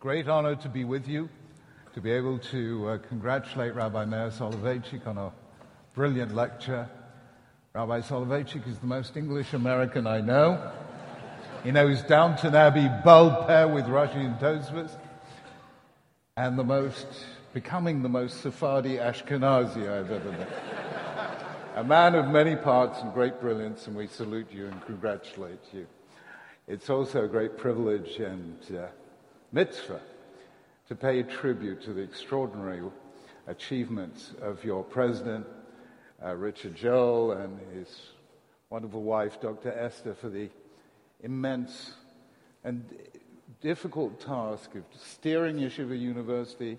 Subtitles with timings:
[0.00, 1.28] great honor to be with you,
[1.92, 5.30] to be able to uh, congratulate Rabbi Meir Soloveitchik on a
[5.92, 6.88] brilliant lecture.
[7.74, 10.72] Rabbi Soloveitchik is the most English American I know.
[11.62, 14.90] He knows Downton Abbey Baal Peh with Rashi and Tosfos,
[16.34, 17.06] and the most,
[17.52, 20.48] becoming the most Sephardi Ashkenazi I've ever met.
[21.76, 25.86] a man of many parts and great brilliance, and we salute you and congratulate you.
[26.66, 28.86] It's also a great privilege and uh,
[29.52, 30.00] mitzvah
[30.88, 32.82] to pay tribute to the extraordinary
[33.46, 35.46] achievements of your president,
[36.24, 37.88] uh, Richard Joel, and his
[38.70, 39.72] wonderful wife, Dr.
[39.72, 40.48] Esther, for the
[41.22, 41.92] immense
[42.64, 42.84] and
[43.60, 46.78] difficult task of steering Yeshiva University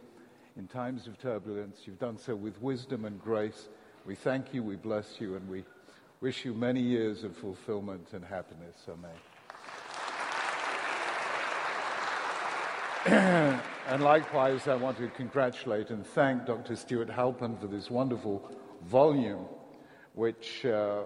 [0.57, 1.81] in times of turbulence.
[1.85, 3.67] You've done so with wisdom and grace.
[4.05, 5.63] We thank you, we bless you, and we
[6.21, 8.75] wish you many years of fulfillment and happiness.
[8.89, 9.30] Amen.
[13.05, 16.75] And likewise, I want to congratulate and thank Dr.
[16.75, 18.47] Stuart Halpern for this wonderful
[18.85, 19.45] volume,
[20.13, 21.03] which uh,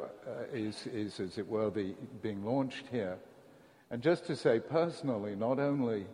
[0.52, 3.18] is, is, as it were, being launched here.
[3.90, 6.06] And just to say personally, not only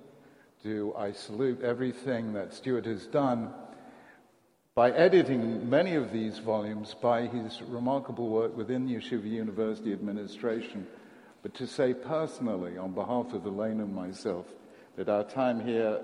[0.62, 3.52] do I salute everything that Stuart has done
[4.76, 10.86] by editing many of these volumes by his remarkable work within the Yeshiva University administration,
[11.42, 14.46] but to say personally, on behalf of Elaine and myself,
[14.96, 16.02] that our time here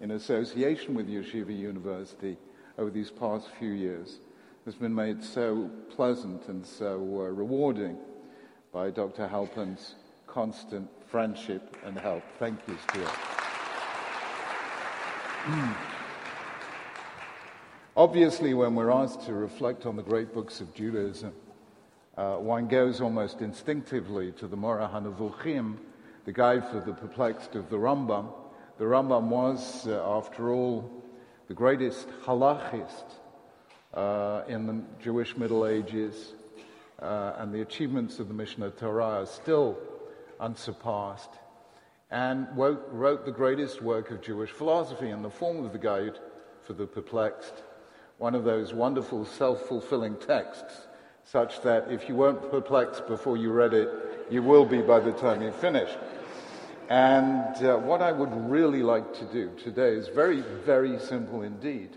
[0.00, 2.36] in association with Yeshiva University
[2.78, 4.18] over these past few years
[4.64, 7.98] has been made so pleasant and so uh, rewarding
[8.72, 9.26] by Dr.
[9.26, 12.22] Halpern's constant friendship and help.
[12.38, 13.10] Thank you, Stuart.
[17.96, 21.32] Obviously, when we're asked to reflect on the great books of Judaism,
[22.16, 25.76] uh, one goes almost instinctively to the Moreh HaNevuchim,
[26.24, 28.32] the guide for the perplexed of the Rambam.
[28.78, 30.90] The Rambam was, uh, after all,
[31.48, 33.04] the greatest halachist
[33.94, 36.34] uh, in the Jewish Middle Ages,
[37.00, 39.78] uh, and the achievements of the Mishneh Torah are still
[40.38, 41.30] unsurpassed,
[42.10, 46.18] and wrote, wrote the greatest work of Jewish philosophy in the form of the guide
[46.62, 47.62] for the perplexed,
[48.18, 50.86] one of those wonderful self fulfilling texts,
[51.30, 53.88] such that if you weren't perplexed before you read it,
[54.30, 55.90] you will be by the time you finish.
[56.88, 61.90] And uh, what I would really like to do today is very, very simple indeed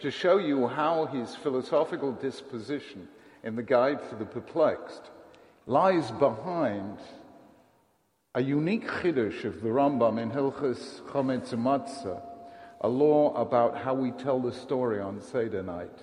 [0.00, 3.08] to show you how his philosophical disposition
[3.42, 5.10] in the Guide for the Perplexed
[5.66, 6.98] lies behind
[8.36, 12.22] a unique chiddush of the Rambam in Hilchas Chometz Matzah,
[12.82, 15.98] a law about how we tell the story on Seder night.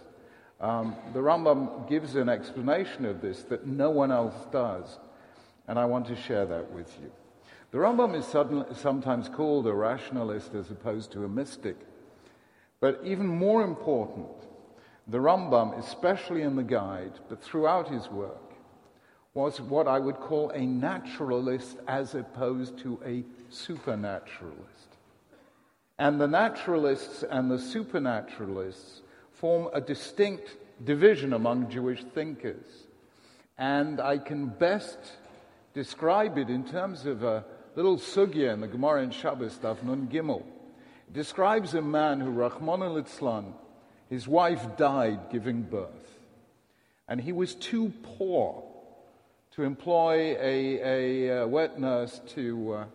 [0.64, 4.98] Um, the Rambam gives an explanation of this that no one else does,
[5.68, 7.12] and I want to share that with you.
[7.72, 11.76] The Rambam is suddenly, sometimes called a rationalist as opposed to a mystic.
[12.80, 14.30] But even more important,
[15.06, 18.54] the Rambam, especially in the guide, but throughout his work,
[19.34, 24.96] was what I would call a naturalist as opposed to a supernaturalist.
[26.00, 29.02] And the naturalists and the supernaturalists
[29.44, 30.56] form a distinct
[30.86, 32.64] division among Jewish thinkers.
[33.58, 34.98] And I can best
[35.74, 37.44] describe it in terms of a
[37.76, 40.44] little sugya in the Gemara in Shabbos, Daf Nun Gimel.
[41.10, 43.54] It describes a man who, Rahman al
[44.10, 46.20] his wife died giving birth.
[47.10, 48.64] And he was too poor
[49.56, 52.86] to employ a, a, a wet nurse to, uh,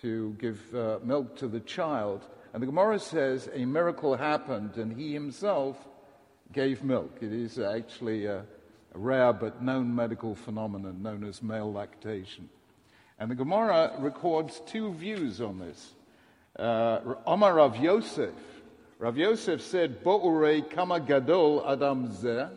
[0.00, 2.24] to give uh, milk to the child.
[2.52, 5.76] And the Gemara says a miracle happened and he himself
[6.52, 7.18] gave milk.
[7.20, 12.48] It is actually a, a rare but known medical phenomenon known as male lactation.
[13.20, 15.92] And the Gemara records two views on this.
[16.58, 18.34] Uh, Omar Rav Yosef.
[18.98, 22.50] Rav Yosef said, Bo'urei kama gadol adam zeh,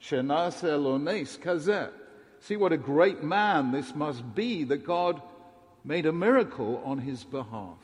[0.00, 1.90] shenase lones kazeh.
[2.40, 5.20] See what a great man this must be that God
[5.84, 7.78] made a miracle on his behalf.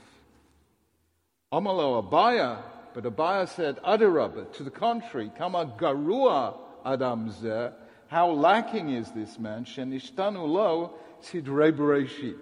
[1.52, 2.62] Amalo Abaya,
[2.94, 6.54] but Abaya said, Adarabba, to the contrary, kama garua
[6.84, 7.72] adam zeh,
[8.08, 12.38] how lacking is this man, shenishtanu lo, Sidrei Bereshit,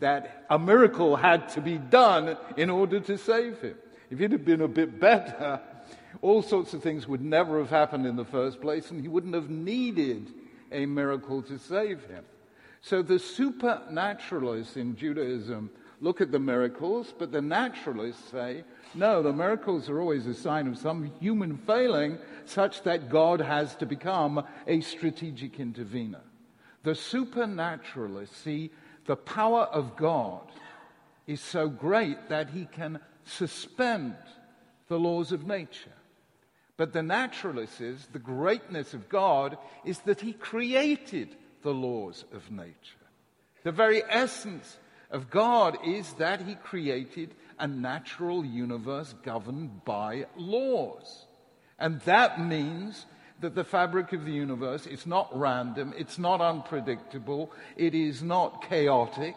[0.00, 3.76] that a miracle had to be done in order to save him.
[4.10, 5.60] If it had been a bit better,
[6.20, 9.34] all sorts of things would never have happened in the first place, and he wouldn't
[9.34, 10.30] have needed
[10.70, 12.24] a miracle to save him.
[12.80, 15.70] So the supernaturalists in Judaism
[16.02, 18.64] look at the miracles, but the naturalists say,
[18.94, 23.76] no, the miracles are always a sign of some human failing such that God has
[23.76, 26.20] to become a strategic intervener.
[26.82, 28.72] The supernaturalists see
[29.06, 30.42] the power of God
[31.28, 34.16] is so great that he can suspend
[34.88, 35.92] the laws of nature.
[36.76, 42.50] But the naturalist says the greatness of God is that he created the laws of
[42.50, 42.74] nature.
[43.62, 44.78] The very essence
[45.12, 51.26] of God is that he created a natural universe governed by laws.
[51.78, 53.06] And that means
[53.40, 58.68] that the fabric of the universe is not random, it's not unpredictable, it is not
[58.68, 59.36] chaotic.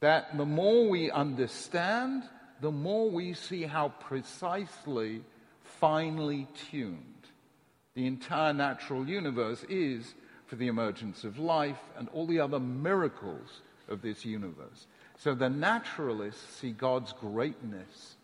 [0.00, 2.24] That the more we understand,
[2.60, 5.22] the more we see how precisely,
[5.62, 7.12] finely tuned
[7.94, 10.14] the entire natural universe is
[10.46, 13.60] for the emergence of life and all the other miracles
[13.92, 14.86] of this universe.
[15.18, 18.16] So the naturalists see God's greatness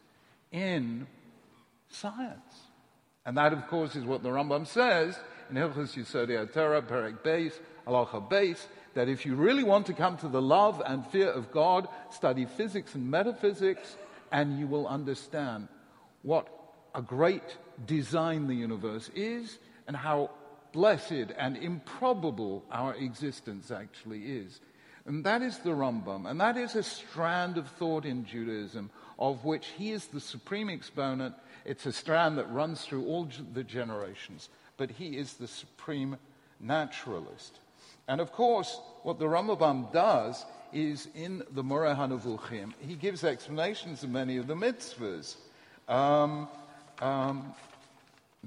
[0.51, 1.07] in
[1.89, 2.63] science.
[3.25, 5.19] And that, of course, is what the Rambam says
[5.51, 7.53] in Hilchos Yisodei Torah, Perek Beis,
[7.87, 11.53] Halacha Beis, that if you really want to come to the love and fear of
[11.53, 13.97] God, study physics and metaphysics,
[14.33, 15.69] and you will understand
[16.23, 16.49] what
[16.95, 17.57] a great
[17.87, 20.31] design the universe is and how
[20.73, 24.61] blessed and improbable our existence actually is.
[25.09, 26.31] And that is the Rambam.
[26.31, 30.69] And that is a strand of thought in Judaism of which he is the supreme
[30.69, 31.35] exponent.
[31.65, 34.51] It's a strand that runs through all the generations.
[34.77, 36.19] But he is the supreme
[36.61, 37.59] naturalist.
[38.07, 40.45] And of course, what the Rambam does
[40.75, 45.37] is in the Moreh HaNevuchim, he gives explanations of many of the mitzvahs
[45.89, 46.49] um,
[47.01, 47.55] um,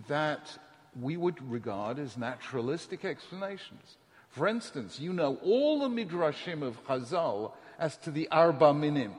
[0.07, 0.57] that
[0.99, 3.97] we would regard as naturalistic explanations.
[4.31, 9.13] For instance, you know all the midrashim of Chazal as to the arba minim.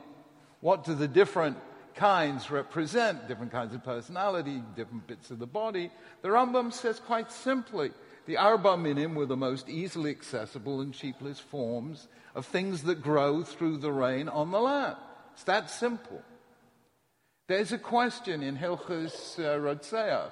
[0.59, 1.57] What do the different
[1.95, 3.27] kinds represent?
[3.27, 5.91] Different kinds of personality, different bits of the body.
[6.23, 7.91] The Rambam says quite simply,
[8.25, 13.43] the arba minim were the most easily accessible and cheapest forms of things that grow
[13.43, 14.97] through the rain on the land.
[15.33, 16.21] It's that simple.
[17.47, 20.31] There's a question in Hilchus uh, Rotzeach.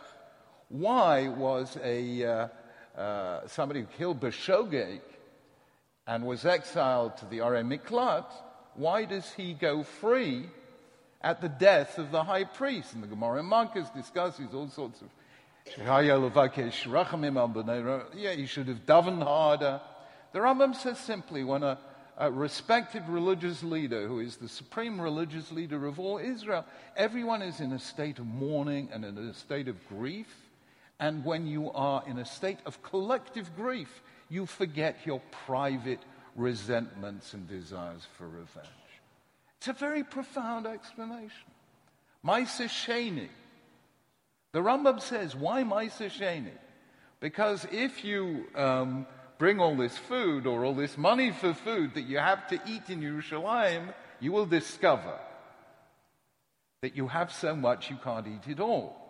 [0.69, 2.47] Why was a uh,
[2.97, 5.01] uh, somebody who killed Beshogeg
[6.07, 8.25] and was exiled to the Arei Miklat,
[8.75, 10.45] why does he go free
[11.21, 12.93] at the death of the high priest?
[12.93, 15.09] And the Gemara Makkos discusses all sorts of.
[18.15, 19.79] Yeah, he should have davened harder.
[20.33, 21.77] The Rambam says simply when a,
[22.17, 26.65] a respected religious leader, who is the supreme religious leader of all Israel,
[26.95, 30.27] everyone is in a state of mourning and in a state of grief.
[31.01, 35.99] And when you are in a state of collective grief, you forget your private
[36.35, 38.67] resentments and desires for revenge.
[39.57, 41.49] It's a very profound explanation.
[42.23, 43.29] Maaser Sheni.
[44.53, 46.53] The Rambam says, why Maaser Sheni?
[47.19, 49.07] Because if you um,
[49.39, 52.89] bring all this food or all this money for food that you have to eat
[52.89, 55.17] in Yerushalayim, you will discover
[56.81, 59.00] that you have so much you can't eat it all.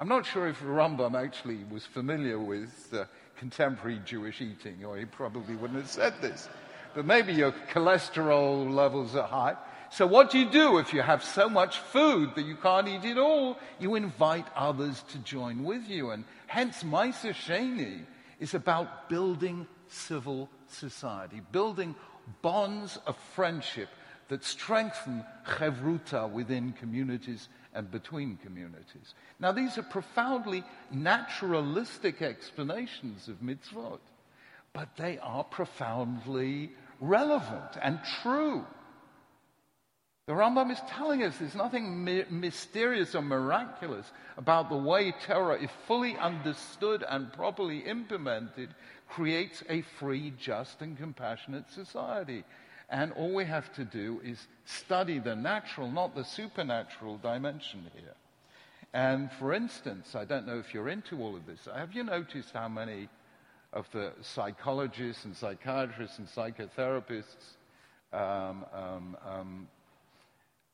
[0.00, 3.06] I'm not sure if Rambam actually was familiar with uh,
[3.36, 6.48] contemporary Jewish eating, or he probably wouldn't have said this.
[6.94, 9.56] But maybe your cholesterol levels are high.
[9.90, 13.04] So what do you do if you have so much food that you can't eat
[13.04, 13.58] it all?
[13.80, 16.10] You invite others to join with you.
[16.10, 18.04] And hence, Maaser Sheni
[18.38, 21.96] is about building civil society, building
[22.40, 23.88] bonds of friendship
[24.28, 29.14] that strengthen chevruta within communities and between communities.
[29.40, 34.00] Now, these are profoundly naturalistic explanations of mitzvot,
[34.72, 36.70] but they are profoundly
[37.00, 38.64] relevant and true.
[40.26, 45.58] The Rambam is telling us there's nothing mi- mysterious or miraculous about the way Torah,
[45.58, 48.74] if fully understood and properly implemented,
[49.08, 52.44] creates a free, just, and compassionate society.
[52.90, 58.14] And all we have to do is study the natural, not the supernatural dimension here.
[58.94, 62.52] And for instance, I don't know if you're into all of this, have you noticed
[62.52, 63.08] how many
[63.74, 67.56] of the psychologists and psychiatrists and psychotherapists
[68.14, 69.68] um, um, um,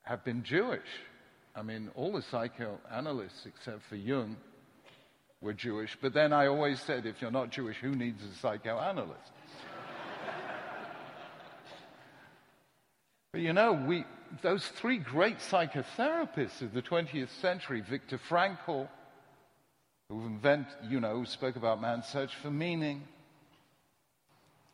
[0.02, 0.80] have been Jewish?
[1.56, 4.36] I mean, all the psychoanalysts except for Jung
[5.40, 9.32] were Jewish, but then I always said, if you're not Jewish, who needs a psychoanalyst?
[13.34, 14.04] But you know, we,
[14.42, 18.86] those three great psychotherapists of the 20th century, Viktor Frankl,
[20.08, 23.02] who invent, you know, spoke about man's search for meaning,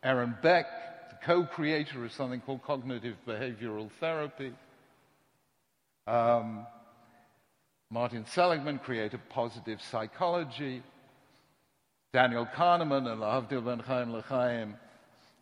[0.03, 0.67] Aaron Beck,
[1.09, 4.53] the co-creator of something called cognitive behavioral therapy,
[6.07, 6.67] um,
[7.91, 10.83] Martin Seligman created positive psychology,
[12.13, 14.75] Daniel Kahneman and Lahavdil ben Chaim Lechaim,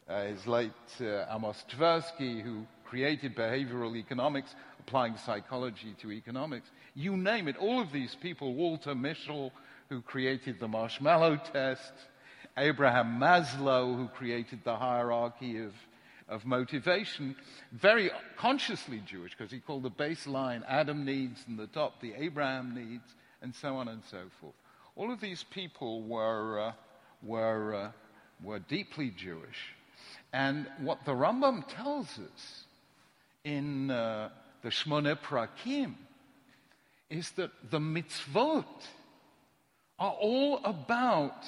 [0.08, 0.70] uh, his late
[1.00, 6.70] uh, Amos Tversky, who created behavioral economics, applying psychology to economics.
[6.94, 7.56] You name it.
[7.56, 9.50] All of these people, Walter Mischel,
[9.88, 11.92] who created the marshmallow test,
[12.56, 15.72] Abraham Maslow, who created the hierarchy of,
[16.28, 17.36] of motivation,
[17.72, 22.74] very consciously Jewish, because he called the baseline Adam needs and the top the Abraham
[22.74, 24.54] needs, and so on and so forth.
[24.96, 26.72] All of these people were, uh,
[27.22, 27.90] were, uh,
[28.42, 29.74] were deeply Jewish.
[30.32, 32.64] And what the Rambam tells us
[33.48, 34.28] in uh,
[34.62, 35.94] the Shmone Prakim
[37.08, 38.66] is that the mitzvot
[39.98, 41.46] are all about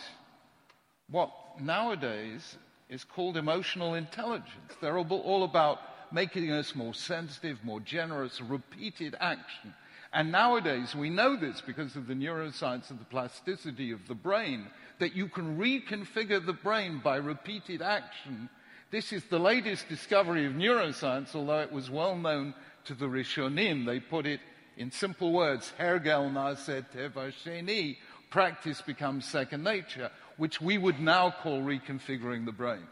[1.10, 1.30] what
[1.60, 2.56] nowadays
[2.88, 4.72] is called emotional intelligence.
[4.80, 5.80] They're all about
[6.10, 9.74] making us more sensitive, more generous, repeated action.
[10.12, 14.66] And nowadays, we know this because of the neuroscience of the plasticity of the brain,
[14.98, 18.48] that you can reconfigure the brain by repeated action.
[18.90, 22.54] This is the latest discovery of neuroscience, although it was well known
[22.86, 23.86] to the Rishonim.
[23.86, 24.40] They put it
[24.76, 27.98] in simple words, Hergel Naset Teva Sheni,
[28.30, 32.82] practice becomes second nature, which we would now call reconfiguring the brain.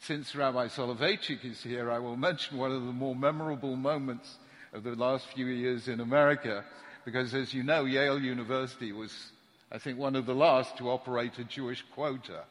[0.00, 4.38] Since Rabbi Soloveitchik is here, I will mention one of the more memorable moments
[4.72, 6.64] of the last few years in America,
[7.04, 9.12] because as you know, Yale University was,
[9.70, 12.44] I think, one of the last to operate a Jewish quota.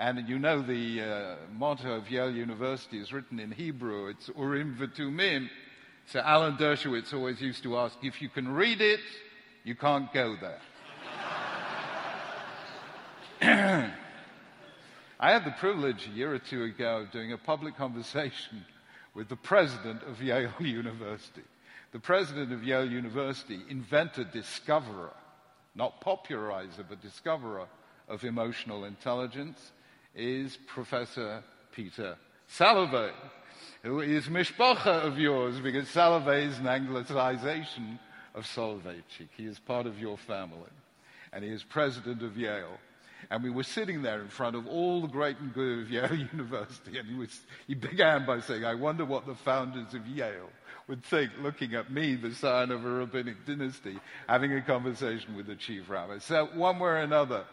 [0.00, 4.08] And you know the uh, motto of Yale University is written in Hebrew.
[4.08, 5.50] It's Urim V'Tumim.
[6.06, 9.00] So Alan Dershowitz always used to ask, if you can read it,
[9.62, 10.58] you can't go there.
[15.20, 18.64] I had the privilege a year or two ago of doing a public conversation
[19.12, 21.44] with the president of Yale University.
[21.92, 25.12] The president of Yale University, inventor, discoverer,
[25.74, 27.66] not popularizer, but discoverer
[28.08, 29.72] of emotional intelligence,
[30.14, 32.16] is Professor Peter
[32.58, 33.12] Salovey,
[33.82, 37.98] who is mishpacha of yours because Salovey is an anglicization
[38.34, 39.28] of Soloveitchik.
[39.36, 40.70] He is part of your family.
[41.32, 42.78] And he is president of Yale.
[43.30, 46.14] And we were sitting there in front of all the great and good of Yale
[46.32, 50.48] University, and he, was, he began by saying, I wonder what the founders of Yale
[50.88, 53.98] would think looking at me, the son of a rabbinic dynasty,
[54.28, 56.18] having a conversation with the chief rabbi.
[56.18, 57.44] So, one way or another,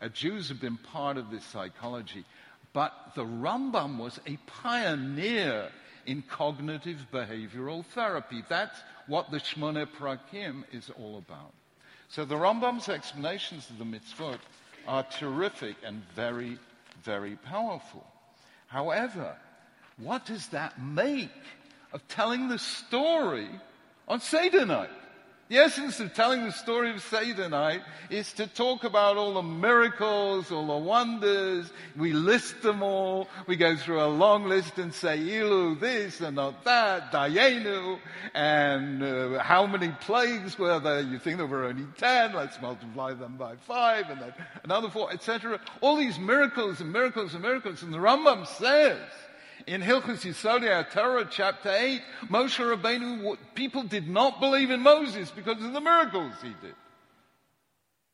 [0.00, 2.24] uh, Jews have been part of this psychology,
[2.72, 5.68] but the Rambam was a pioneer
[6.06, 8.42] in cognitive behavioral therapy.
[8.48, 11.52] That's what the Shmone Prakim is all about.
[12.08, 14.38] So the Rambam's explanations of the mitzvot
[14.86, 16.58] are terrific and very,
[17.02, 18.06] very powerful.
[18.66, 19.36] However,
[19.98, 21.30] what does that make
[21.92, 23.48] of telling the story
[24.08, 24.90] on Seder night?
[25.50, 30.52] The essence of telling the story of night is to talk about all the miracles,
[30.52, 31.72] all the wonders.
[31.96, 33.26] We list them all.
[33.48, 37.98] We go through a long list and say, Ilu, this and not that, Dayenu,
[38.32, 41.00] and uh, how many plagues were there?
[41.00, 42.32] You think there were only ten.
[42.32, 45.58] Let's multiply them by five, and then another four, etc.
[45.80, 47.82] All these miracles and miracles and miracles.
[47.82, 49.00] And the Rambam says,
[49.66, 55.62] in Hilchus Yisodei Torah, chapter 8, Moshe Rabbeinu, people did not believe in Moses because
[55.62, 56.74] of the miracles he did.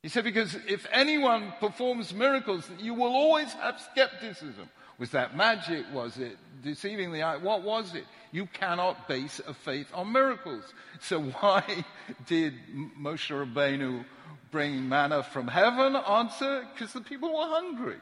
[0.03, 4.69] He said, because if anyone performs miracles, you will always have skepticism.
[4.99, 5.85] Was that magic?
[5.93, 7.37] Was it deceiving the eye?
[7.37, 8.05] What was it?
[8.33, 10.65] You cannot base a faith on miracles.
[11.01, 11.85] So why
[12.27, 12.55] did
[12.99, 14.05] Moshe Rabbeinu
[14.51, 15.97] bring manna from heaven?
[15.97, 17.99] Answer, because the people were hungry.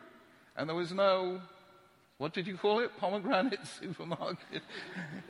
[0.57, 1.41] And there was no
[2.19, 2.97] what did you call it?
[2.99, 4.63] Pomegranate supermarket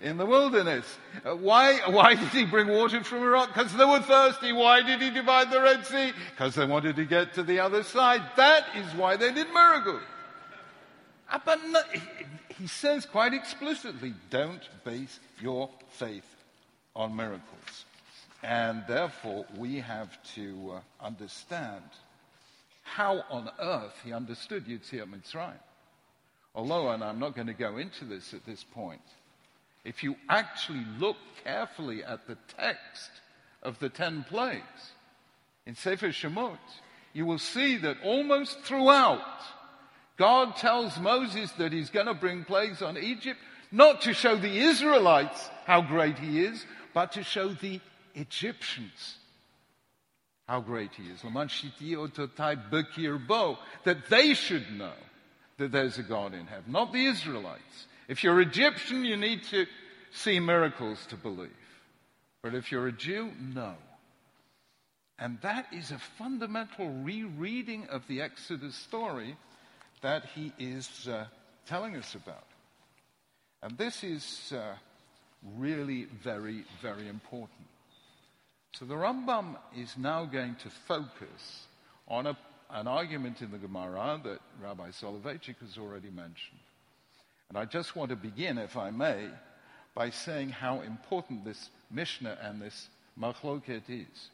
[0.03, 0.85] in the wilderness.
[1.25, 3.55] Uh, why, why did he bring water from a rock?
[3.55, 4.53] Because they were thirsty.
[4.53, 6.13] Why did he divide the Red Sea?
[6.31, 8.23] Because they wanted to get to the other side.
[8.37, 10.03] That is why they did miracles.
[11.31, 11.81] Uh, but no,
[12.59, 16.27] he says quite explicitly, don't base your faith
[16.95, 17.87] on miracles.
[18.43, 21.83] And therefore, we have to uh, understand
[22.83, 25.55] how on earth he understood Yetziat Mitzrayim.
[26.55, 29.03] Although, and I'm not going to go into this at this point,
[29.85, 33.11] if you actually look carefully at the text
[33.63, 34.93] of the ten plagues
[35.67, 36.59] in Sefer Shemot,
[37.13, 39.21] you will see that almost throughout,
[40.17, 43.41] God tells Moses that he's going to bring plagues on Egypt,
[43.73, 47.81] not to show the Israelites how great he is, but to show the
[48.15, 49.17] Egyptians
[50.47, 51.23] how great he is.
[53.85, 54.93] That they should know
[55.59, 57.87] that there's a God in heaven, not the Israelites.
[58.09, 59.67] If you're Egyptian, you need to
[60.13, 61.51] see miracles to believe.
[62.43, 63.75] But if you're a Jew, no.
[65.19, 69.37] And that is a fundamental rereading of the Exodus story
[70.03, 71.27] that he is uh,
[71.67, 72.45] telling us about.
[73.63, 74.75] And this is uh,
[75.57, 77.69] really very, very important.
[78.73, 81.67] So the Rambam is now going to focus
[82.09, 82.37] on a,
[82.75, 86.59] an argument in the Gemara that Rabbi Soloveitchik has already mentioned.
[87.49, 89.29] And I just want to begin, if I may,
[89.95, 92.89] by saying how important this Mishnah and this
[93.19, 94.29] Machloket is.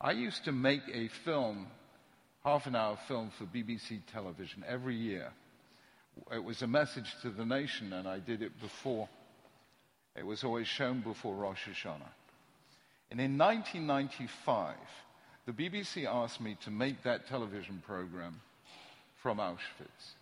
[0.00, 1.66] I used to make a film,
[2.42, 5.30] half an hour film for BBC television every year.
[6.32, 9.06] It was a message to the nation, and I did it before.
[10.16, 12.14] It was always shown before Rosh Hashanah.
[13.10, 14.76] And in 1995,
[15.50, 18.40] the BBC asked me to make that television program
[19.16, 20.14] from Auschwitz.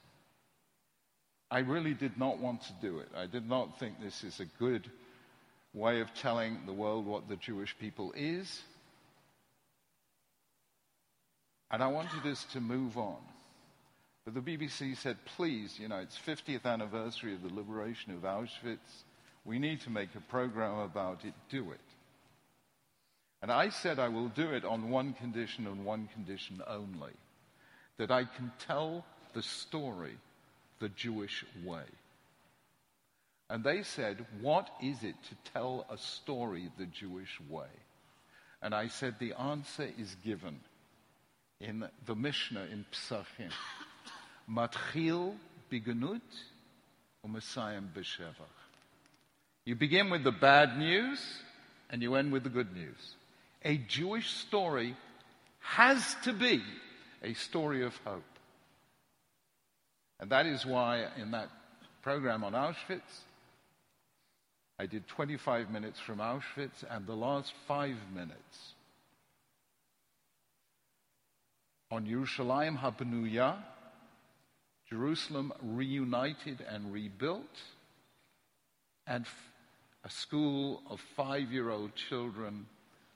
[1.50, 3.08] I really did not want to do it.
[3.16, 4.90] I did not think this is a good
[5.74, 8.62] way of telling the world what the Jewish people is.
[11.70, 13.18] And I wanted us to move on.
[14.24, 19.04] But the BBC said, please, you know, it's 50th anniversary of the liberation of Auschwitz.
[19.44, 21.34] We need to make a program about it.
[21.50, 21.87] Do it.
[23.40, 27.12] And I said I will do it on one condition and one condition only
[27.98, 30.16] that I can tell the story
[30.80, 31.84] the Jewish way.
[33.50, 37.68] And they said, What is it to tell a story the Jewish way?
[38.60, 40.60] And I said, The answer is given
[41.60, 43.52] in the Mishnah in Psachim.
[44.50, 45.34] Matchil
[45.70, 46.20] biganut
[47.26, 48.56] u'mesayim b'shevach.
[49.64, 51.20] You begin with the bad news
[51.90, 53.16] and you end with the good news.
[53.64, 54.96] A Jewish story
[55.60, 56.62] has to be
[57.22, 58.22] a story of hope.
[60.20, 61.48] And that is why in that
[62.02, 63.22] program on Auschwitz,
[64.78, 68.74] I did 25 minutes from Auschwitz and the last five minutes
[71.90, 73.56] on Yerushalayim HaBenuya,
[74.88, 77.42] Jerusalem reunited and rebuilt,
[79.06, 79.24] and
[80.04, 82.66] a school of five year old children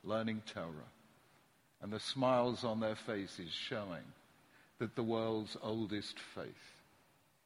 [0.05, 0.91] learning Torah.
[1.81, 4.05] And the smiles on their faces showing
[4.79, 6.47] that the world's oldest faith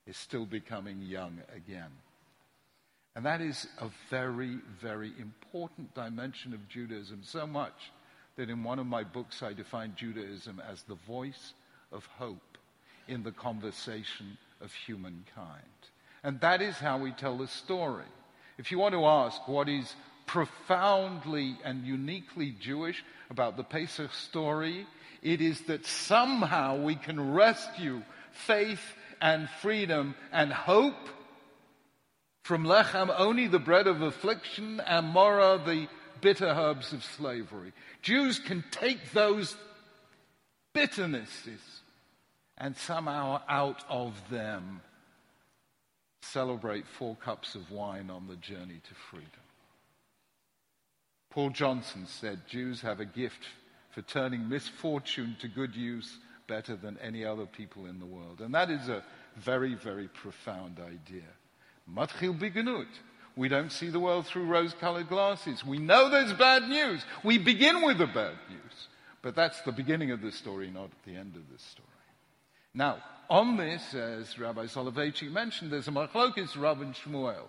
[0.07, 1.91] is still becoming young again.
[3.15, 7.91] And that is a very, very important dimension of Judaism, so much
[8.37, 11.55] that in one of my books I define Judaism as the voice
[11.93, 12.59] of hope
[13.09, 15.63] in the conversation of humankind.
[16.23, 18.05] And that is how we tell the story.
[18.59, 19.95] If you want to ask what is
[20.27, 24.87] profoundly and uniquely Jewish about the Pesach story,
[25.23, 28.83] it is that somehow we can rescue faith
[29.21, 31.09] and freedom and hope
[32.43, 35.89] from lechem, only the bread of affliction, and maror, the
[36.21, 37.73] bitter herbs of slavery.
[38.03, 39.57] Jews can take those
[40.75, 41.61] bitternesses
[42.59, 44.81] and somehow out of them
[46.23, 49.46] celebrate four cups of wine on the journey to freedom.
[51.37, 53.45] Paul Johnson said Jews have a gift
[53.91, 58.41] for turning misfortune to good use better than any other people in the world.
[58.41, 59.05] And that is a
[59.37, 61.29] very, very profound idea.
[61.87, 62.87] Matchil biganut.
[63.37, 65.63] We don't see the world through rose colored glasses.
[65.63, 67.05] We know there's bad news.
[67.23, 68.89] We begin with the bad news.
[69.21, 71.87] But that's the beginning of the story, not the end of the story.
[72.73, 72.97] Now,
[73.29, 77.49] on this, as Rabbi Soloveitchik mentioned, there's a machlokes Rav and Shmuel.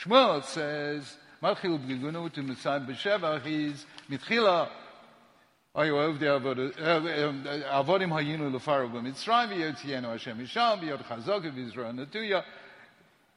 [0.00, 4.67] Shmuel says, Matchil biganut in Messiah B'Shevach is mitchila
[5.75, 6.27] היו עובדי
[7.65, 12.41] עבודים היינו לפרעה במצרים ויוציאנו השם משם ביד חזקה ויזרוע נטויה.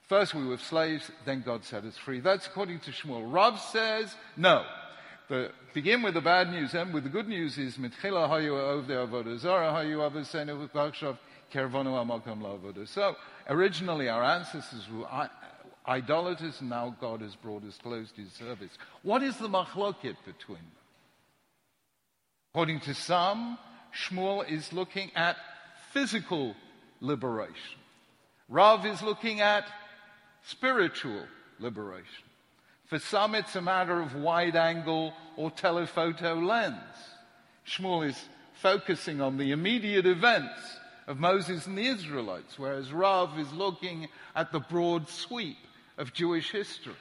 [0.09, 2.21] First we were slaves, then God set us free.
[2.21, 3.33] That's according to Shmuel.
[3.33, 4.65] Rav says, no.
[5.29, 8.91] The, begin with the bad news, and with the good news is, mitchila hayu ovde
[8.91, 11.17] avodah zara hayu avosenu v'achshav
[11.53, 12.87] kervonu amakam lavodah.
[12.89, 13.17] So,
[13.49, 15.07] originally our ancestors were
[15.88, 18.72] idolaters, and now God has brought us close to his service.
[19.04, 20.72] What is the machloket between them?
[22.54, 23.58] According to some,
[23.96, 25.38] Shmuel is looking at
[25.92, 26.56] physical
[27.00, 27.80] liberation.
[28.50, 29.66] Rav is looking at
[30.44, 31.24] spiritual
[31.60, 32.24] liberation.
[32.86, 36.78] For some, it's a matter of wide angle or telephoto lens.
[37.66, 38.20] Shmuel is
[38.54, 44.52] focusing on the immediate events of Moses and the Israelites, whereas Rav is looking at
[44.52, 45.58] the broad sweep
[45.98, 46.94] of Jewish history.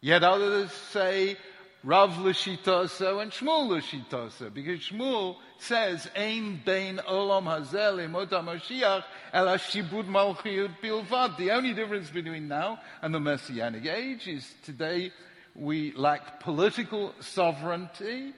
[0.00, 1.36] Yet others say
[1.84, 9.46] Rav l'shitasa and Shmuel l'shitasa, because Shmuel says, "Ein bein olam hazel imot Mashiach el
[9.46, 15.12] shibud malchiyut bilvad." The only difference between now and the Messianic age is today
[15.54, 18.32] we lack political sovereignty,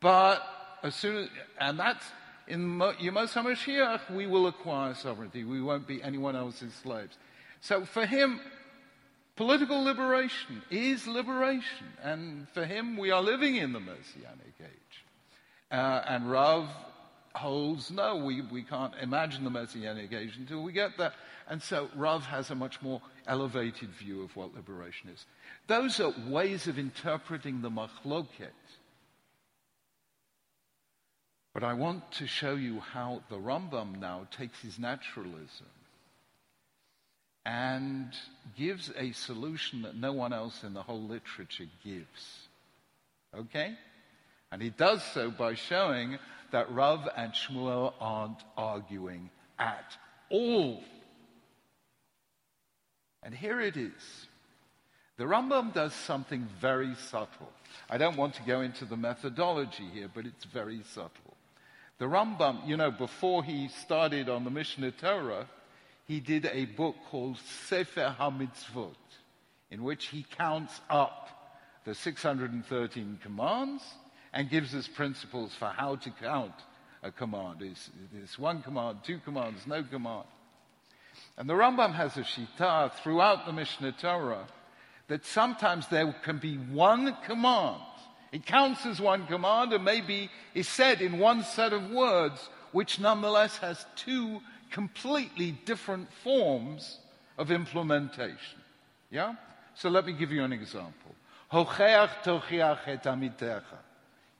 [0.00, 0.42] but
[0.82, 2.04] as soon as, and that's
[2.46, 5.44] in Yemos HaMashiach, we will acquire sovereignty.
[5.44, 7.16] We won't be anyone else's slaves.
[7.60, 8.40] So for him,
[9.36, 15.04] Political liberation is liberation, and for him, we are living in the Messianic age.
[15.72, 16.68] Uh, and Rav
[17.34, 21.12] holds no, we, we can't imagine the Messianic age until we get there.
[21.48, 25.26] And so Rav has a much more elevated view of what liberation is.
[25.66, 28.52] Those are ways of interpreting the machloket.
[31.52, 35.66] But I want to show you how the Rambam now takes his naturalism
[37.46, 38.12] and
[38.56, 42.48] gives a solution that no one else in the whole literature gives.
[43.36, 43.74] Okay?
[44.50, 46.18] And he does so by showing
[46.52, 49.96] that Rav and Shmuel aren't arguing at
[50.30, 50.82] all.
[53.22, 54.26] And here it is.
[55.16, 57.52] The Rambam does something very subtle.
[57.88, 61.36] I don't want to go into the methodology here, but it's very subtle.
[61.98, 65.48] The Rambam, you know, before he started on the Mishneh Torah,
[66.06, 67.38] he did a book called
[67.68, 68.94] Sefer HaMitzvot,
[69.70, 71.28] in which he counts up
[71.84, 73.82] the 613 commands
[74.32, 76.54] and gives us principles for how to count
[77.02, 77.62] a command.
[77.62, 80.26] Is this one command, two commands, no command?
[81.36, 84.46] And the Rambam has a shita throughout the Mishneh Torah
[85.08, 87.80] that sometimes there can be one command.
[88.32, 92.98] It counts as one command and maybe is said in one set of words, which
[92.98, 94.40] nonetheless has two
[94.74, 96.98] completely different forms
[97.38, 98.58] of implementation.
[99.08, 99.34] Yeah?
[99.76, 101.14] So let me give you an example.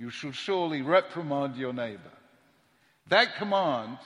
[0.00, 2.10] You should surely reprimand your neighbor.
[3.08, 3.98] That command,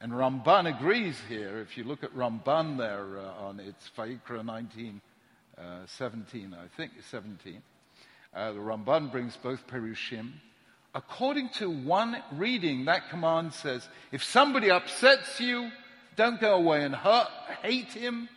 [0.00, 5.02] and Ramban agrees here, if you look at Ramban there uh, on its Vayikra 19,
[5.58, 7.60] uh, 17, I think 17,
[8.34, 10.30] uh, the Ramban brings both Perushim.
[10.94, 15.70] According to one reading, that command says, if somebody upsets you,
[16.16, 17.28] don't go away and hurt,
[17.62, 18.28] hate him,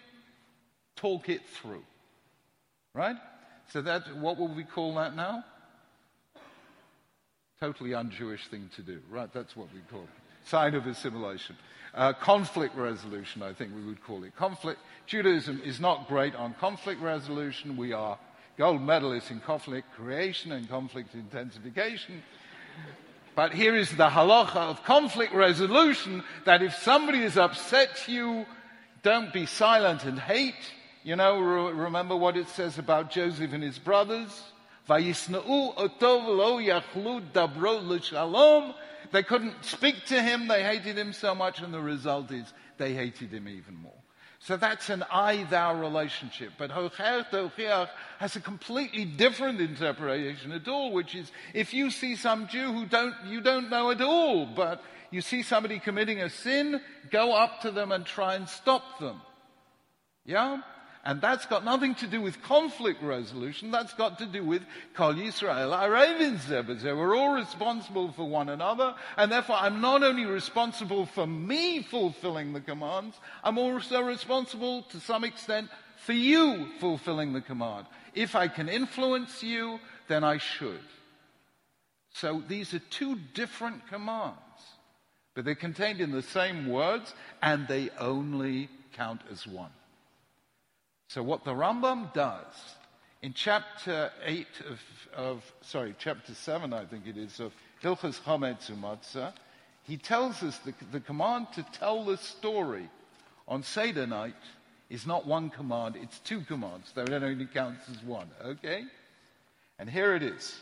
[0.96, 1.84] talk it through.
[2.94, 3.18] Right?
[3.74, 5.44] So that, what will we call that now?
[7.60, 9.02] Totally un-Jewish thing to do.
[9.10, 9.32] Right?
[9.34, 10.10] That's what we call it.
[10.46, 11.58] Sign of assimilation.
[11.94, 14.36] Uh, conflict resolution, I think we would call it.
[14.36, 14.80] Conflict.
[15.08, 17.76] Judaism is not great on conflict resolution.
[17.76, 18.18] We are
[18.58, 22.22] gold medalists in conflict creation and conflict intensification.
[23.36, 28.46] But here is the halacha of conflict resolution that if somebody has upset you,
[29.04, 30.56] don't be silent and hate.
[31.04, 34.32] You know, re- remember what it says about Joseph and his brothers?
[39.12, 42.94] They couldn't speak to him, they hated him so much, and the result is they
[42.94, 44.05] hated him even more.
[44.46, 46.52] So that's an I thou relationship.
[46.60, 52.16] But Hocheach Tochiach has a completely different interpretation at all, which is if you see
[52.16, 56.30] some Jew who don't, you don't know at all, but you see somebody committing a
[56.30, 56.80] sin,
[57.10, 59.20] go up to them and try and stop them.
[60.26, 60.62] Yeah?
[61.06, 63.70] And that's got nothing to do with conflict resolution.
[63.70, 64.64] That's got to do with
[64.96, 66.98] Kol Yisrael Arevin Zebazeh.
[66.98, 68.96] We're all responsible for one another.
[69.16, 75.00] And therefore, I'm not only responsible for me fulfilling the commands, I'm also responsible to
[75.00, 77.86] some extent for you fulfilling the command.
[78.16, 80.82] If I can influence you, then I should.
[82.14, 84.40] So these are two different commands,
[85.36, 87.14] but they're contained in the same words
[87.44, 89.72] and they only count as one.
[91.08, 92.76] So, what the Rambam does
[93.22, 94.82] in chapter 8 of,
[95.16, 99.34] of sorry, chapter 7, I think it is, of Hilchas Chametz Umatzah,
[99.84, 102.90] he tells us the, the command to tell the story
[103.48, 104.34] on Seder night
[104.90, 106.92] is not one command, it's two commands.
[106.94, 108.84] That only counts as one, okay?
[109.80, 110.60] And here it is.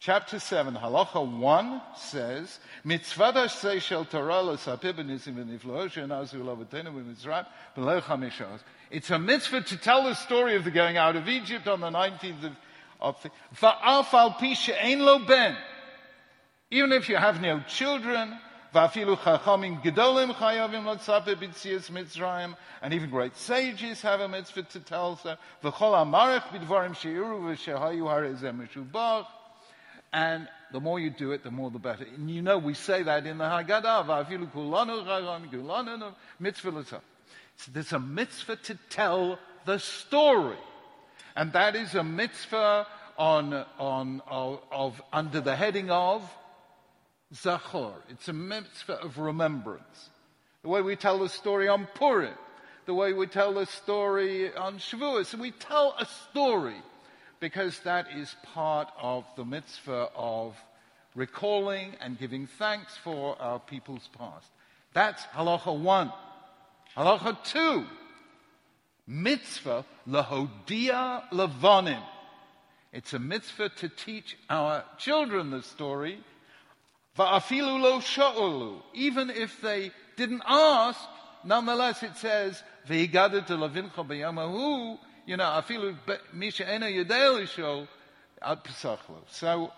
[0.00, 8.60] Chapter 7, Halacha 1 says, Mitzvah shel Torah l'sapeh b'nisim v'nifloh she'nazu l'avotenu b'mitzrayim.
[8.92, 11.90] It's a mitzvah to tell the story of the going out of Egypt on the
[11.90, 12.52] 19th of,
[13.00, 14.36] of the, Va'af al
[14.80, 15.56] ein lo ben.
[16.70, 18.38] Even if you have no children,
[18.72, 24.78] Va'afilu chachamim gedolim chayavim l'tzape b'tzias mitzrayim, and even great sages have a mitzvah to
[24.78, 25.34] tell so.
[25.64, 29.26] V'chol amarech b'dvarim she'iru v'shehayu harezem meshubach.
[30.12, 32.04] And the more you do it, the more the better.
[32.04, 34.06] And you know, we say that in the Haggadah,
[36.40, 37.02] mitzvah
[37.72, 40.56] There's a mitzvah to tell the story.
[41.36, 42.86] And that is a mitzvah
[43.18, 46.28] on, on, of, of, under the heading of
[47.34, 47.94] Zachor.
[48.08, 50.10] It's a mitzvah of remembrance.
[50.62, 52.34] The way we tell the story on Purim,
[52.86, 55.34] the way we tell the story on Shavuos.
[55.34, 56.76] We tell a story
[57.40, 60.56] because that is part of the mitzvah of
[61.14, 64.46] recalling and giving thanks for our people's past.
[64.92, 66.12] That's halacha one.
[66.96, 67.86] Halacha two.
[69.06, 72.02] mitzvah lahodia lavonim.
[72.92, 76.18] It's a mitzvah to teach our children the story.
[77.18, 78.80] Va'afilu lo sha'ulu.
[78.94, 81.00] Even if they didn't ask,
[81.44, 84.98] nonetheless it says, Ve'igadu to lavincha b'yamahu,
[85.28, 85.94] you know, afilu
[86.32, 87.86] misha ena yedei lishol
[88.40, 89.18] ad pesachlo.
[89.30, 89.70] So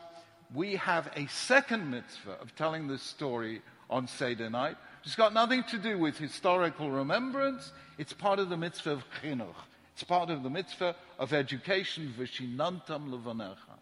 [0.55, 3.61] we have a second mitzvah of telling this story
[3.91, 4.77] on Seder night.
[5.05, 7.73] It's got nothing to do with historical remembrance.
[7.99, 9.57] It's part of the mitzvah of chinuch.
[9.95, 13.79] It's part of the mitzvah of education, v'shinantam levanecha.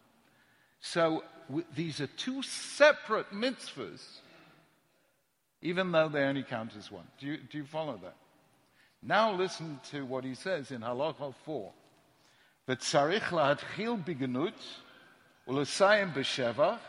[0.81, 4.03] So w- these are two separate mitzvahs,
[5.61, 7.05] even though they only count as one.
[7.21, 8.17] Do you, do you follow that?
[9.02, 11.72] Now listen to what he says in Halacha 4.
[12.68, 14.54] V'tzarich la'atchil bigenut
[15.48, 16.80] u'l'sayim b'shevach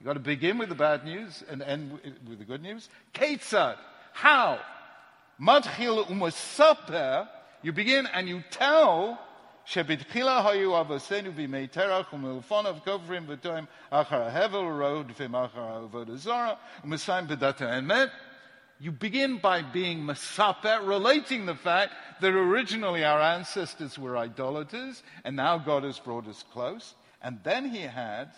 [0.00, 1.92] You've got to begin with the bad news and end
[2.26, 2.88] with the good news.
[3.12, 3.76] Ketzad.
[4.14, 4.58] How?
[5.38, 7.28] Matchil umasaper.
[7.62, 9.18] You begin and you tell
[9.64, 17.26] שבתחילה היו אבותינו בימי תרח ומלפוניו כופרים ותוהם אחר ההבל רודפים אחר העבוד הזרה ומסיים
[17.26, 18.08] בדת האמת.
[18.79, 25.35] You begin by being masaper, relating the fact that originally our ancestors were idolaters and
[25.35, 26.93] now God has brought us close.
[27.21, 28.35] And then he adds,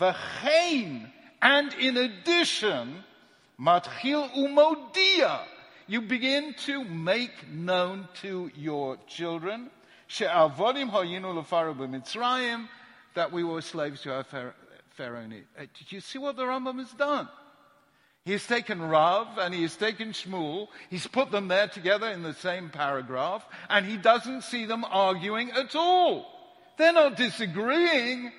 [0.00, 1.10] V'chein,
[1.42, 3.04] and in addition,
[3.60, 5.40] matchil umodia,
[5.86, 9.70] you begin to make known to your children,
[10.06, 12.66] she'avodim hayinu lefaru b'mitzrayim,
[13.14, 14.52] that we were slaves to our Pharaoh.
[14.98, 17.28] Uh, did you see what the Rambam has done?
[18.24, 20.68] He's taken Rav and he has taken Shmuel.
[20.88, 25.50] He's put them there together in the same paragraph and he doesn't see them arguing
[25.50, 26.26] at all.
[26.78, 28.32] They're not disagreeing.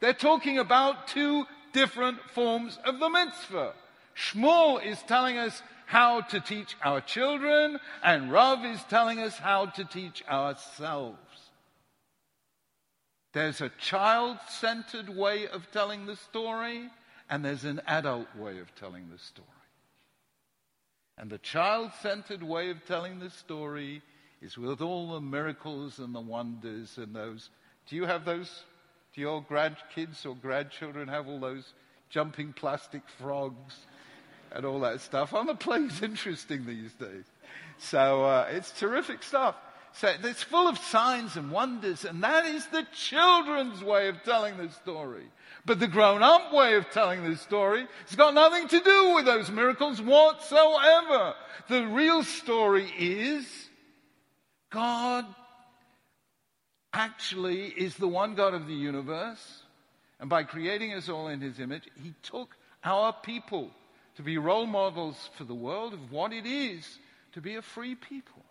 [0.00, 3.74] They're talking about two different forms of the mitzvah.
[4.16, 9.66] Shmuel is telling us how to teach our children, and Rav is telling us how
[9.66, 11.18] to teach ourselves.
[13.32, 16.88] There's a child centered way of telling the story,
[17.28, 19.48] and there's an adult way of telling the story.
[21.18, 24.02] And the child centered way of telling the story
[24.42, 27.50] is with all the miracles and the wonders and those.
[27.88, 28.64] Do you have those
[29.16, 31.72] do your grandkids or grandchildren have all those
[32.10, 33.74] jumping plastic frogs
[34.52, 35.32] and all that stuff?
[35.32, 37.24] On the plane's interesting these days.
[37.78, 39.56] So uh, it's terrific stuff.
[39.98, 44.58] So it's full of signs and wonders, and that is the children's way of telling
[44.58, 45.24] the story.
[45.64, 49.24] But the grown up way of telling the story has got nothing to do with
[49.24, 51.34] those miracles whatsoever.
[51.68, 53.46] The real story is
[54.70, 55.24] God
[56.92, 59.62] actually is the one God of the universe.
[60.20, 62.54] And by creating us all in his image, he took
[62.84, 63.70] our people
[64.16, 66.98] to be role models for the world of what it is
[67.32, 68.45] to be a free people.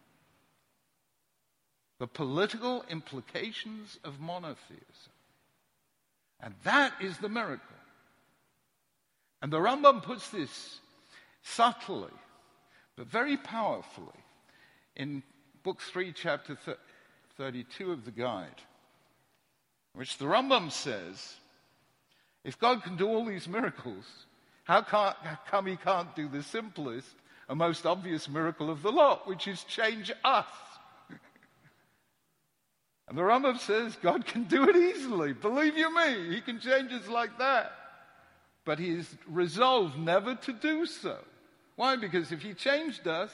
[2.06, 5.12] The political implications of monotheism.
[6.40, 7.66] And that is the miracle.
[9.42, 10.82] And the Rambam puts this
[11.42, 12.12] subtly,
[12.96, 14.20] but very powerfully
[14.96, 15.24] in
[15.64, 16.56] Book 3, Chapter
[17.38, 18.62] 32 of the guide,
[19.94, 21.38] which the Rambam says
[22.44, 24.06] if God can do all these miracles,
[24.66, 27.10] how, how come he can't do the simplest
[27.50, 30.46] and most obvious miracle of the lot, which is change us?
[33.08, 35.34] And the Rambam says God can do it easily.
[35.34, 37.72] Believe you me, he can change us like that.
[38.66, 41.18] But he is resolved never to do so.
[41.76, 41.96] Why?
[41.98, 43.32] Because if he changed us,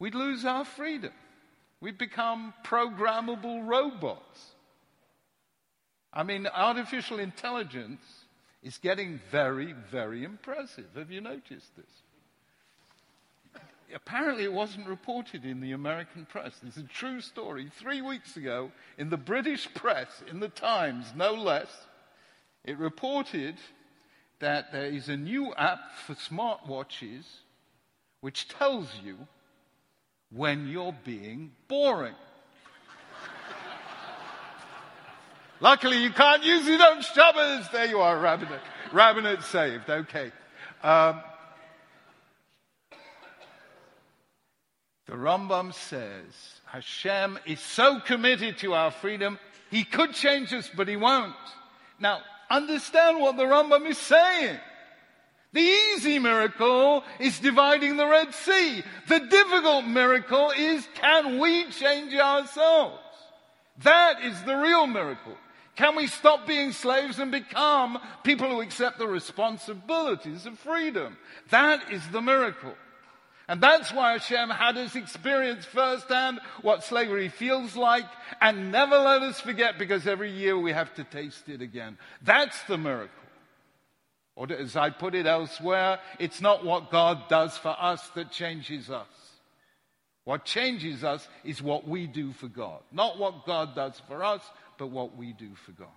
[0.00, 1.12] we'd lose our freedom.
[1.80, 4.54] We'd become programmable robots.
[6.12, 8.02] I mean, artificial intelligence
[8.62, 10.86] is getting very, very impressive.
[10.96, 12.02] Have you noticed this?
[13.94, 16.52] Apparently, it wasn't reported in the American press.
[16.62, 17.70] This is a true story.
[17.78, 21.70] Three weeks ago, in the British press, in the Times, no less,
[22.64, 23.56] it reported
[24.40, 27.24] that there is a new app for smartwatches
[28.20, 29.16] which tells you
[30.30, 32.14] when you're being boring.
[35.60, 37.68] Luckily, you can't use it on Shabbos.
[37.72, 38.60] There you are, Rabbinate.
[38.92, 39.88] Rabbinate saved.
[39.88, 40.30] Okay.
[40.82, 41.22] Um,
[45.08, 49.38] the Rambam says Hashem is so committed to our freedom,
[49.70, 51.34] he could change us, but he won't.
[51.98, 54.58] Now, understand what the Rambam is saying.
[55.54, 58.82] The easy miracle is dividing the Red Sea.
[59.08, 62.98] The difficult miracle is can we change ourselves?
[63.78, 65.36] That is the real miracle.
[65.74, 71.16] Can we stop being slaves and become people who accept the responsibilities of freedom?
[71.50, 72.74] That is the miracle.
[73.48, 78.04] And that's why Hashem had us experience firsthand what slavery feels like
[78.42, 81.96] and never let us forget because every year we have to taste it again.
[82.20, 83.14] That's the miracle.
[84.36, 88.90] Or as I put it elsewhere, it's not what God does for us that changes
[88.90, 89.06] us.
[90.24, 92.80] What changes us is what we do for God.
[92.92, 94.42] Not what God does for us,
[94.76, 95.88] but what we do for God.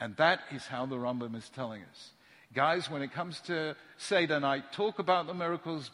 [0.00, 2.10] And that is how the Rambam is telling us.
[2.54, 5.90] Guys, when it comes to Seder night, talk about the miracles,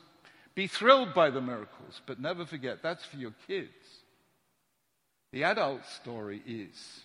[0.55, 3.71] be thrilled by the miracles, but never forget that's for your kids.
[5.33, 7.01] The adult story is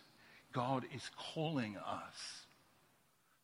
[0.53, 2.45] God is calling us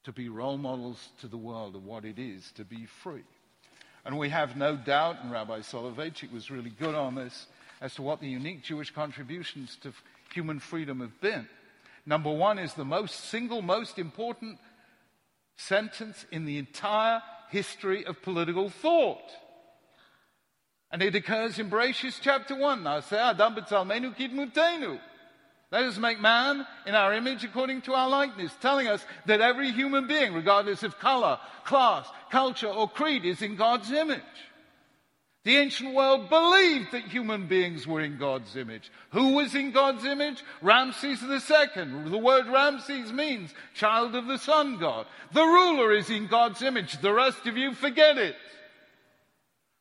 [0.03, 3.23] to be role models to the world of what it is to be free.
[4.05, 7.47] And we have no doubt, and Rabbi Soloveitchik was really good on this,
[7.81, 9.91] as to what the unique Jewish contributions to
[10.31, 11.49] human freedom have been.
[12.05, 14.59] Number one is the most single most important
[15.57, 19.31] sentence in the entire history of political thought.
[20.91, 22.83] And it occurs in Bereshit chapter 1.
[22.83, 24.99] Now say ah, Adam b'tzalmenu kidmutenu.
[25.71, 29.71] Let us make man in our image according to our likeness, telling us that every
[29.71, 34.21] human being, regardless of color, class, culture, or creed, is in God's image.
[35.45, 38.91] The ancient world believed that human beings were in God's image.
[39.11, 40.43] Who was in God's image?
[40.63, 42.09] Ramses II.
[42.09, 45.05] The word Ramses means child of the sun god.
[45.33, 46.99] The ruler is in God's image.
[46.99, 48.35] The rest of you forget it.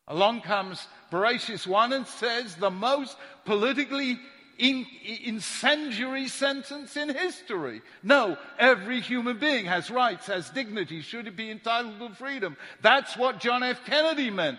[0.06, 4.18] Along comes Bereshit 1 and says the most politically
[4.58, 4.84] in,
[5.24, 7.80] incendiary sentence in history.
[8.02, 12.58] No, every human being has rights, has dignity, should be entitled to freedom.
[12.82, 13.82] That's what John F.
[13.86, 14.58] Kennedy meant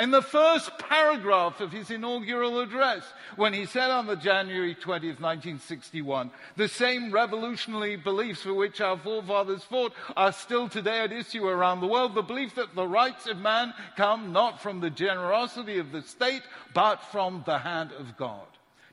[0.00, 3.04] in the first paragraph of his inaugural address,
[3.36, 8.98] when he said on the January 20th, 1961, the same revolutionary beliefs for which our
[8.98, 12.14] forefathers fought are still today at issue around the world.
[12.14, 16.42] The belief that the rights of man come not from the generosity of the state,
[16.74, 18.46] but from the hand of God.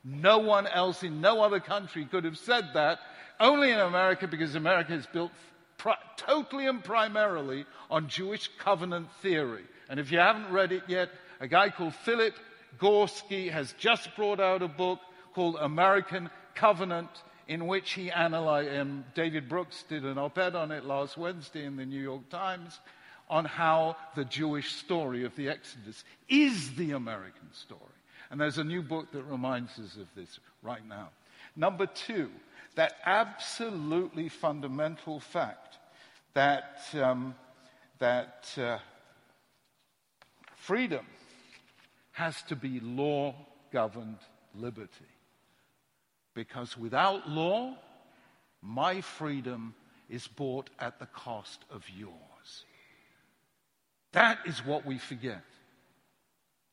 [0.03, 2.99] No one else in no other country could have said that,
[3.39, 5.31] only in America because America is built
[6.17, 9.63] totally and primarily on Jewish covenant theory.
[9.89, 11.09] And if you haven't read it yet,
[11.39, 12.33] a guy called Philip
[12.79, 14.99] Gorski has just brought out a book
[15.33, 17.09] called American Covenant,
[17.47, 21.17] in which he analyzed, and um, David Brooks did an op ed on it last
[21.17, 22.79] Wednesday in the New York Times,
[23.29, 27.81] on how the Jewish story of the Exodus is the American story.
[28.29, 31.09] And there's a new book that reminds us of this right now.
[31.55, 32.29] Number two,
[32.75, 35.66] that absolutely fundamental fact
[36.37, 37.33] that, um,
[37.97, 38.77] that uh,
[40.67, 41.05] Freedom
[42.11, 43.33] has to be law
[43.71, 44.19] governed
[44.53, 45.13] liberty.
[46.35, 47.75] Because without law,
[48.61, 49.73] my freedom
[50.09, 52.65] is bought at the cost of yours.
[54.11, 55.45] That is what we forget.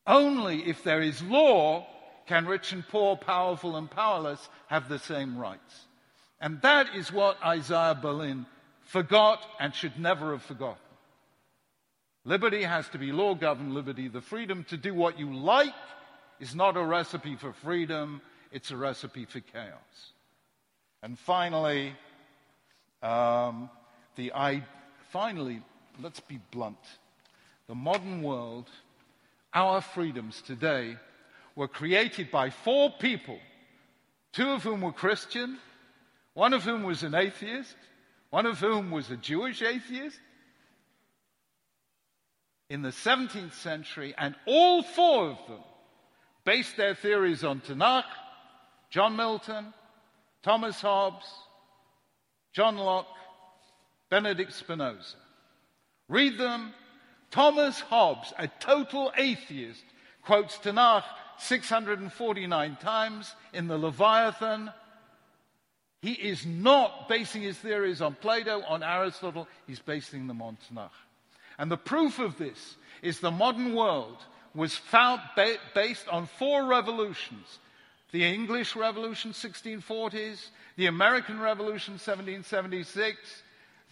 [0.07, 1.87] Only if there is law
[2.27, 5.87] can rich and poor, powerful and powerless have the same rights.
[6.41, 8.45] And that is what Isaiah Berlin
[8.85, 10.79] forgot and should never have forgotten.
[12.25, 14.09] Liberty has to be law governed liberty.
[14.09, 15.75] The freedom to do what you like
[16.41, 20.13] is not a recipe for freedom, it's a recipe for chaos.
[21.03, 21.93] And finally,
[23.03, 23.69] um,
[24.17, 24.65] the I,
[25.11, 25.61] finally,
[26.03, 26.79] let's be blunt.
[27.67, 28.69] The modern world,
[29.53, 30.97] our freedoms today,
[31.57, 33.39] were created by four people,
[34.33, 35.59] two of whom were Christian,
[36.33, 37.77] one of whom was an atheist,
[38.35, 40.19] one of whom was a Jewish atheist,
[42.69, 45.61] in the 17th century, and all four of them
[46.45, 48.03] based their theories on Tanakh,
[48.91, 49.73] John Milton,
[50.43, 51.25] Thomas Hobbes,
[52.53, 53.07] John Locke,
[54.11, 55.17] Benedict Spinoza.
[56.09, 56.75] Read them.
[57.31, 59.85] Thomas Hobbes, a total atheist,
[60.23, 61.05] quotes Tanakh
[61.39, 64.73] 649 times in the Leviathan.
[66.05, 70.91] He is not basing his theories on Plato, on Aristotle, he's basing them on Tanakh.
[71.57, 74.19] And the proof of this is the modern world
[74.55, 77.59] was found ba- based on four revolutions.
[78.13, 83.17] The English Revolution, 1640s, the American Revolution, 1776,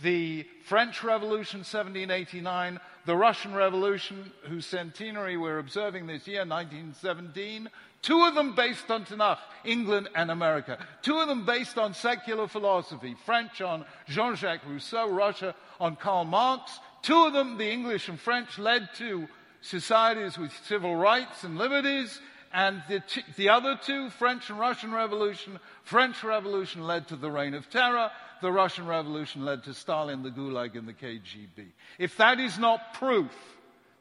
[0.02, 7.68] the French Revolution, 1789, the Russian Revolution, whose centenary we're observing this year, 1917,
[8.00, 12.48] two of them based on Tanakh, England and America, two of them based on secular
[12.48, 18.08] philosophy, French on Jean Jacques Rousseau, Russia on Karl Marx, Two of them, the English
[18.08, 19.26] and French, led to
[19.60, 22.20] societies with civil rights and liberties,
[22.52, 27.30] and the, t- the other two, French and Russian Revolution, French Revolution led to the
[27.30, 28.10] Reign of Terror,
[28.42, 31.68] the Russian Revolution led to Stalin, the Gulag, and the KGB.
[31.98, 33.32] If that is not proof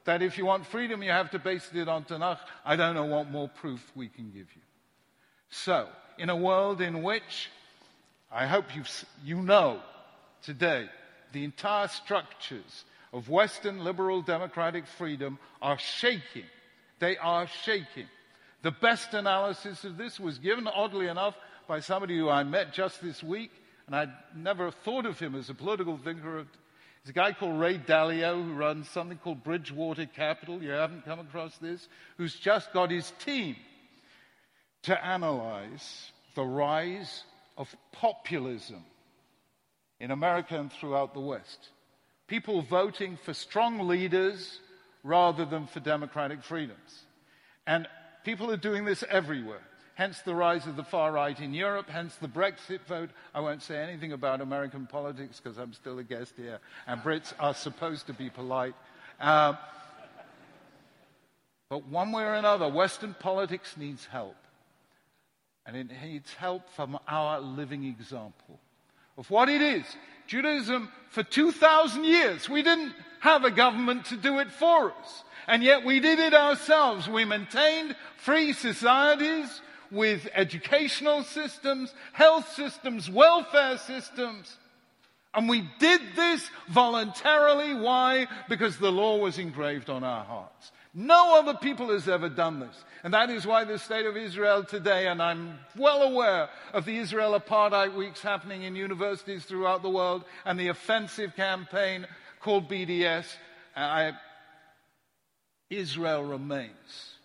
[0.04, 2.40] that if you want freedom, you have to base it on Tanakh.
[2.66, 4.62] I don't know what more proof we can give you.
[5.50, 5.88] So,
[6.18, 7.50] in a world in which
[8.32, 8.84] I hope you
[9.24, 9.80] you know
[10.44, 10.90] today
[11.34, 16.46] the entire structures of Western liberal democratic freedom are shaking.
[17.00, 18.08] They are shaking.
[18.62, 21.36] The best analysis of this was given, oddly enough,
[21.68, 23.52] by somebody who I met just this week,
[23.92, 26.46] and I'd never thought of him as a political thinker.
[27.04, 30.64] He's a guy called Ray Dalio who runs something called Bridgewater Capital.
[30.64, 31.90] You haven't come across this?
[32.18, 33.58] Who's just got his team
[34.84, 37.24] to analyze the rise
[37.58, 38.82] of populism
[40.00, 41.68] in America and throughout the West.
[42.28, 44.62] People voting for strong leaders
[45.04, 47.04] rather than for democratic freedoms.
[47.68, 47.90] And
[48.24, 49.68] people are doing this everywhere.
[49.96, 53.10] Hence the rise of the far right in Europe, hence the Brexit vote.
[53.36, 57.34] I won't say anything about American politics because I'm still a guest here, and Brits
[57.40, 58.74] are supposed to be polite.
[59.20, 59.54] Uh,
[61.70, 64.36] but one way or another, Western politics needs help.
[65.66, 68.60] And it needs help from our living example
[69.18, 69.86] of what it is.
[70.28, 75.24] Judaism, for 2,000 years, we didn't have a government to do it for us.
[75.48, 77.08] And yet we did it ourselves.
[77.08, 79.62] We maintained free societies
[79.92, 84.58] with educational systems, health systems, welfare systems.
[85.34, 87.74] And we did this voluntarily.
[87.74, 88.28] Why?
[88.50, 90.72] Because the law was engraved on our hearts.
[90.94, 92.84] No other people has ever done this.
[93.04, 96.98] And that is why the state of Israel today, and I'm well aware of the
[96.98, 102.06] Israel apartheid weeks happening in universities throughout the world and the offensive campaign
[102.42, 103.26] called BDS,
[103.76, 104.12] uh, I,
[105.70, 107.16] Israel remains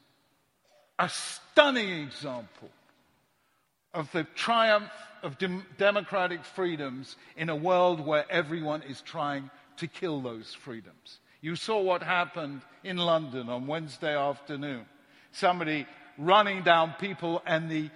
[0.99, 1.11] a
[1.57, 2.69] stunning example
[3.95, 4.93] of the triumph
[5.23, 11.19] of dem- democratic freedoms in a world where everyone is trying to kill those freedoms.
[11.41, 14.85] You saw what happened in London on Wednesday afternoon.
[15.33, 15.87] Somebody
[16.19, 17.89] running down people and the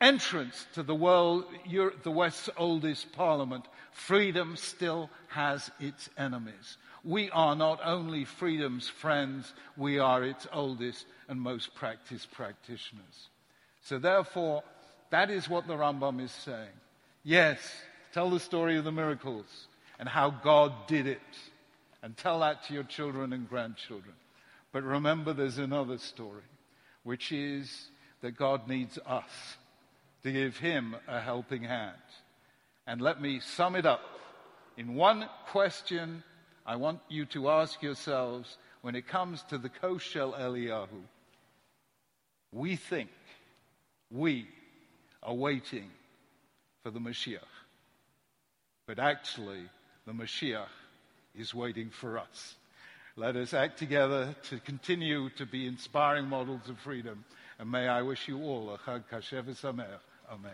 [0.00, 1.44] entrance to the world,
[2.02, 3.64] the West's oldest parliament.
[3.92, 6.78] Freedom still has its enemies.
[7.04, 13.28] We are not only freedom's friends, we are its oldest and most practiced practitioners.
[13.82, 14.62] So therefore,
[15.10, 16.72] that is what the Rambam is saying.
[17.22, 17.58] Yes,
[18.12, 21.20] tell the story of the miracles and how God did it
[22.02, 24.14] and tell that to your children and grandchildren.
[24.72, 26.42] But remember, there's another story,
[27.02, 27.88] which is
[28.22, 29.56] that God needs us
[30.22, 31.96] to give Him a helping hand.
[32.86, 34.02] And let me sum it up
[34.76, 36.24] in one question
[36.66, 41.02] I want you to ask yourselves when it comes to the Kos shel Eliyahu.
[42.52, 43.10] We think
[44.10, 44.46] we
[45.22, 45.90] are waiting
[46.82, 47.38] for the Mashiach.
[48.86, 49.62] But actually,
[50.06, 50.68] the Mashiach
[51.34, 52.54] is waiting for us.
[53.16, 57.24] Let us act together to continue to be inspiring models of freedom.
[57.58, 60.00] And may I wish you all a Chag Kasher V'Sameach.
[60.30, 60.52] Amen.